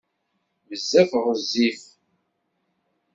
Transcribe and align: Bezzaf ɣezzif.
Bezzaf 0.69 1.11
ɣezzif. 1.25 1.81